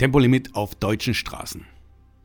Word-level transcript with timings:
Tempolimit 0.00 0.54
auf 0.54 0.76
deutschen 0.76 1.12
Straßen. 1.12 1.66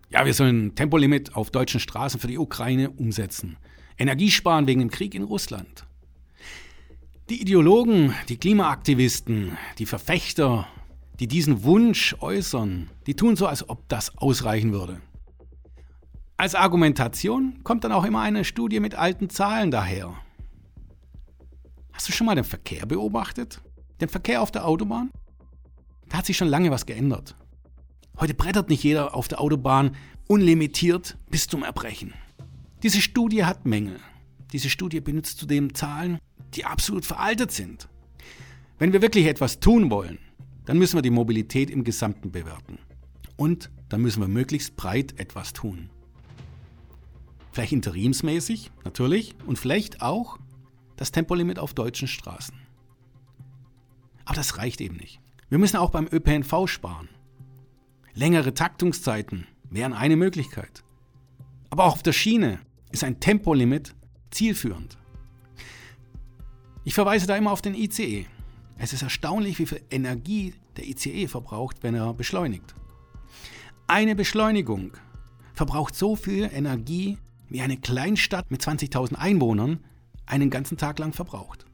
Ja, 0.10 0.26
wir 0.26 0.34
sollen 0.34 0.76
Tempolimit 0.76 1.36
auf 1.36 1.52
deutschen 1.52 1.82
Straßen 1.82 2.22
für 2.22 2.28
die 2.28 2.38
Ukraine 2.38 2.90
umsetzen. 2.90 3.58
Energiesparen 3.98 4.66
wegen 4.66 4.80
dem 4.80 4.90
Krieg 4.90 5.14
in 5.14 5.24
Russland. 5.24 5.86
Die 7.30 7.42
Ideologen, 7.42 8.14
die 8.30 8.38
Klimaaktivisten, 8.38 9.58
die 9.78 9.86
Verfechter, 9.86 10.70
die 11.20 11.28
diesen 11.28 11.66
Wunsch 11.66 12.16
äußern, 12.22 12.92
die 13.08 13.16
tun 13.16 13.36
so, 13.36 13.46
als 13.46 13.68
ob 13.68 13.90
das 13.90 14.18
ausreichen 14.20 14.72
würde. 14.72 15.02
Als 16.38 16.56
Argumentation 16.56 17.60
kommt 17.66 17.84
dann 17.84 17.92
auch 17.92 18.06
immer 18.06 18.22
eine 18.22 18.46
Studie 18.46 18.80
mit 18.80 18.96
alten 18.96 19.30
Zahlen 19.30 19.70
daher. 19.70 20.16
Hast 21.92 22.08
du 22.08 22.14
schon 22.14 22.26
mal 22.26 22.36
den 22.36 22.46
Verkehr 22.46 22.86
beobachtet? 22.86 23.62
Den 24.00 24.08
Verkehr 24.08 24.42
auf 24.42 24.52
der 24.52 24.66
Autobahn? 24.66 25.12
Da 26.08 26.20
hat 26.20 26.26
sich 26.26 26.38
schon 26.38 26.48
lange 26.48 26.72
was 26.72 26.86
geändert. 26.86 27.36
Heute 28.20 28.34
brettert 28.34 28.70
nicht 28.70 28.84
jeder 28.84 29.14
auf 29.14 29.28
der 29.28 29.42
Autobahn 29.42 29.96
unlimitiert 30.28 31.18
bis 31.30 31.48
zum 31.48 31.64
Erbrechen. 31.64 32.14
Diese 32.84 33.02
Studie 33.02 33.46
hat 33.46 33.66
Mängel. 33.66 34.00
Diese 34.54 34.70
Studie 34.70 35.02
benutzt 35.02 35.40
zudem 35.40 35.74
Zahlen, 35.74 36.20
die 36.54 36.66
absolut 36.66 37.06
veraltet 37.06 37.52
sind. 37.52 37.90
Wenn 38.80 38.94
wir 38.94 39.02
wirklich 39.02 39.26
etwas 39.26 39.60
tun 39.60 39.90
wollen, 39.90 40.20
dann 40.66 40.78
müssen 40.78 40.98
wir 40.98 41.02
die 41.02 41.10
Mobilität 41.10 41.70
im 41.70 41.84
Gesamten 41.84 42.32
bewerten. 42.32 42.80
Und 43.38 43.70
dann 43.90 44.02
müssen 44.02 44.22
wir 44.22 44.28
möglichst 44.28 44.76
breit 44.76 45.20
etwas 45.20 45.54
tun. 45.54 45.90
Vielleicht 47.52 47.74
interimsmäßig, 47.74 48.72
natürlich, 48.84 49.36
und 49.46 49.60
vielleicht 49.60 50.02
auch 50.02 50.40
das 50.96 51.12
Tempolimit 51.12 51.60
auf 51.60 51.74
deutschen 51.74 52.08
Straßen. 52.08 52.56
Aber 54.26 54.36
das 54.36 54.58
reicht 54.58 54.82
eben 54.82 54.96
nicht. 54.98 55.20
Wir 55.50 55.58
müssen 55.58 55.78
auch 55.78 55.92
beim 55.92 56.08
ÖPNV 56.12 56.68
sparen. 56.68 57.10
Längere 58.18 58.54
Taktungszeiten 58.54 59.46
wären 59.70 59.92
eine 59.92 60.16
Möglichkeit. 60.16 60.86
Aber 61.70 61.84
auch 61.84 61.94
auf 61.94 62.04
der 62.04 62.14
Schiene 62.14 62.60
ist 62.94 63.04
ein 63.04 63.20
Tempolimit 63.20 63.94
zielführend. 64.32 64.98
Ich 66.86 66.94
verweise 66.94 67.28
da 67.28 67.36
immer 67.36 67.52
auf 67.52 67.62
den 67.62 67.76
ICE. 67.76 68.26
Es 68.78 68.94
ist 68.94 69.02
erstaunlich, 69.02 69.60
wie 69.60 69.66
viel 69.66 69.82
Energie 69.92 70.54
der 70.78 70.88
ICE 70.88 71.28
verbraucht, 71.28 71.84
wenn 71.84 71.94
er 71.94 72.14
beschleunigt. 72.14 72.74
Eine 73.88 74.16
Beschleunigung 74.16 74.94
verbraucht 75.54 75.94
so 75.94 76.16
viel 76.16 76.50
Energie, 76.54 77.18
wie 77.50 77.62
eine 77.62 77.76
Kleinstadt 77.76 78.50
mit 78.50 78.62
20.000 78.62 79.16
Einwohnern 79.16 79.84
einen 80.26 80.50
ganzen 80.50 80.78
Tag 80.78 81.00
lang 81.00 81.12
verbraucht. 81.12 81.66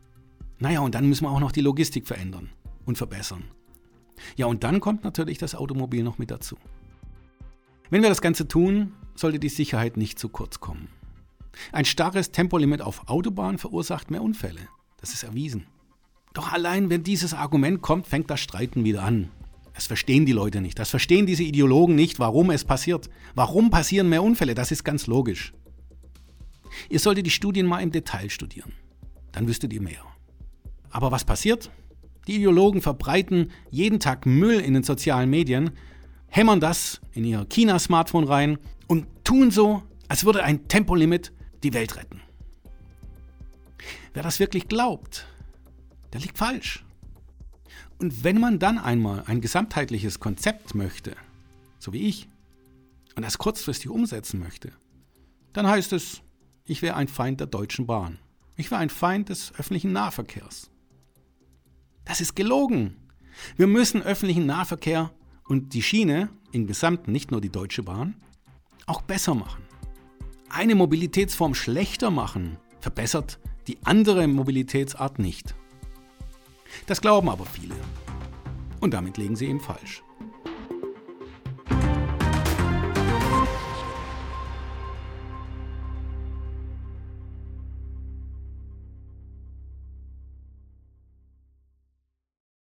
Naja, 0.57 0.79
und 0.79 0.95
dann 0.95 1.07
müssen 1.07 1.25
wir 1.25 1.29
auch 1.29 1.39
noch 1.39 1.51
die 1.51 1.61
Logistik 1.61 2.07
verändern 2.07 2.49
und 2.85 2.97
verbessern. 2.97 3.43
Ja, 4.35 4.45
und 4.45 4.63
dann 4.63 4.79
kommt 4.79 5.03
natürlich 5.03 5.37
das 5.37 5.55
Automobil 5.55 6.03
noch 6.03 6.17
mit 6.17 6.31
dazu. 6.31 6.57
Wenn 7.89 8.01
wir 8.01 8.09
das 8.09 8.21
Ganze 8.21 8.47
tun, 8.47 8.93
sollte 9.15 9.39
die 9.39 9.49
Sicherheit 9.49 9.97
nicht 9.97 10.17
zu 10.19 10.29
kurz 10.29 10.59
kommen. 10.59 10.87
Ein 11.71 11.85
starres 11.85 12.31
Tempolimit 12.31 12.81
auf 12.81 13.09
Autobahn 13.09 13.57
verursacht 13.57 14.11
mehr 14.11 14.21
Unfälle. 14.21 14.61
Das 14.99 15.13
ist 15.13 15.23
erwiesen. 15.23 15.67
Doch 16.33 16.53
allein 16.53 16.89
wenn 16.89 17.03
dieses 17.03 17.33
Argument 17.33 17.81
kommt, 17.81 18.07
fängt 18.07 18.29
das 18.29 18.39
Streiten 18.39 18.85
wieder 18.85 19.03
an. 19.03 19.29
Das 19.73 19.87
verstehen 19.87 20.25
die 20.25 20.31
Leute 20.31 20.61
nicht. 20.61 20.79
Das 20.79 20.89
verstehen 20.89 21.25
diese 21.25 21.43
Ideologen 21.43 21.95
nicht, 21.95 22.19
warum 22.19 22.51
es 22.51 22.65
passiert. 22.65 23.09
Warum 23.35 23.69
passieren 23.69 24.09
mehr 24.09 24.23
Unfälle? 24.23 24.55
Das 24.55 24.71
ist 24.71 24.83
ganz 24.83 25.07
logisch. 25.07 25.53
Ihr 26.89 26.99
solltet 26.99 27.25
die 27.25 27.31
Studien 27.31 27.65
mal 27.65 27.79
im 27.79 27.91
Detail 27.91 28.29
studieren. 28.29 28.73
Dann 29.31 29.47
wüsstet 29.47 29.73
ihr 29.73 29.81
mehr. 29.81 30.03
Aber 30.89 31.11
was 31.11 31.25
passiert? 31.25 31.71
Die 32.27 32.35
Ideologen 32.35 32.81
verbreiten 32.81 33.51
jeden 33.69 33.99
Tag 33.99 34.25
Müll 34.25 34.59
in 34.59 34.73
den 34.73 34.83
sozialen 34.83 35.29
Medien, 35.29 35.71
hämmern 36.27 36.59
das 36.59 37.01
in 37.13 37.25
ihr 37.25 37.45
China-Smartphone 37.45 38.25
rein 38.25 38.57
und 38.87 39.07
tun 39.23 39.51
so, 39.51 39.83
als 40.07 40.25
würde 40.25 40.43
ein 40.43 40.67
Tempolimit 40.67 41.31
die 41.63 41.73
Welt 41.73 41.97
retten. 41.97 42.21
Wer 44.13 44.23
das 44.23 44.39
wirklich 44.39 44.67
glaubt, 44.67 45.25
der 46.13 46.21
liegt 46.21 46.37
falsch. 46.37 46.83
Und 47.97 48.23
wenn 48.23 48.39
man 48.39 48.59
dann 48.59 48.77
einmal 48.77 49.23
ein 49.27 49.41
gesamtheitliches 49.41 50.19
Konzept 50.19 50.75
möchte, 50.75 51.15
so 51.79 51.93
wie 51.93 52.07
ich, 52.07 52.27
und 53.15 53.23
das 53.23 53.37
kurzfristig 53.37 53.89
umsetzen 53.89 54.39
möchte, 54.39 54.71
dann 55.53 55.67
heißt 55.67 55.93
es, 55.93 56.21
ich 56.65 56.81
wäre 56.81 56.95
ein 56.95 57.07
Feind 57.07 57.39
der 57.39 57.47
Deutschen 57.47 57.85
Bahn. 57.85 58.19
Ich 58.55 58.71
wäre 58.71 58.81
ein 58.81 58.89
Feind 58.89 59.29
des 59.29 59.53
öffentlichen 59.55 59.91
Nahverkehrs. 59.91 60.69
Das 62.05 62.21
ist 62.21 62.35
gelogen. 62.35 62.95
Wir 63.55 63.67
müssen 63.67 64.01
öffentlichen 64.01 64.45
Nahverkehr 64.45 65.11
und 65.45 65.73
die 65.73 65.81
Schiene 65.81 66.29
im 66.51 66.67
Gesamten, 66.67 67.11
nicht 67.11 67.31
nur 67.31 67.41
die 67.41 67.49
Deutsche 67.51 67.83
Bahn, 67.83 68.15
auch 68.85 69.01
besser 69.01 69.35
machen. 69.35 69.63
Eine 70.49 70.75
Mobilitätsform 70.75 71.55
schlechter 71.55 72.11
machen 72.11 72.57
verbessert 72.81 73.39
die 73.67 73.77
andere 73.83 74.27
Mobilitätsart 74.27 75.19
nicht. 75.19 75.55
Das 76.87 76.99
glauben 76.99 77.29
aber 77.29 77.45
viele. 77.45 77.75
Und 78.79 78.93
damit 78.93 79.17
liegen 79.17 79.35
sie 79.35 79.45
eben 79.45 79.59
falsch. 79.59 80.03